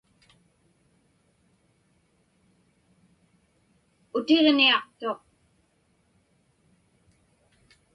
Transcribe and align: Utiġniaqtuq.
Utiġniaqtuq. 4.17 5.21